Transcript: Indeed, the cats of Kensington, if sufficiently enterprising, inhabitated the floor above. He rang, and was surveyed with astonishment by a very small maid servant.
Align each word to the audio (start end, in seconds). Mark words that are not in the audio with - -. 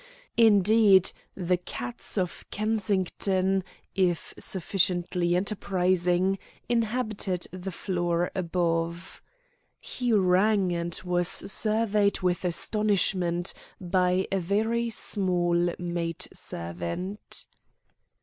Indeed, 0.37 1.11
the 1.35 1.57
cats 1.57 2.17
of 2.17 2.43
Kensington, 2.49 3.63
if 3.93 4.33
sufficiently 4.39 5.35
enterprising, 5.35 6.39
inhabitated 6.67 7.45
the 7.61 7.69
floor 7.69 8.31
above. 8.33 9.21
He 9.79 10.11
rang, 10.11 10.71
and 10.73 10.99
was 11.05 11.27
surveyed 11.29 12.21
with 12.23 12.43
astonishment 12.43 13.53
by 13.79 14.25
a 14.31 14.39
very 14.39 14.89
small 14.89 15.69
maid 15.77 16.27
servant. 16.33 17.45